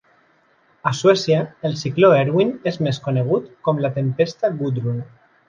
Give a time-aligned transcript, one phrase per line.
[0.91, 4.99] A Suècia, el cicló Erwin és més conegut com la tempesta Gudrun.